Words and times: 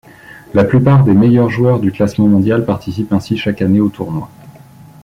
La 0.55 0.63
plupart 0.63 1.03
des 1.03 1.13
meilleurs 1.13 1.51
joueurs 1.51 1.79
du 1.79 1.91
classement 1.91 2.27
mondial 2.27 2.65
participent 2.65 3.13
ainsi 3.13 3.37
chaque 3.37 3.61
année 3.61 3.81
au 3.81 3.89
tournoi. 3.89 4.31